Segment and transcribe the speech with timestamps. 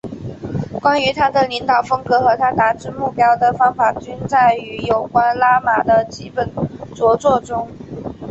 [0.81, 6.49] 关于他的领导风格和他达至目标的方法均载于有关拉玛的几本
[6.95, 7.69] 着作中。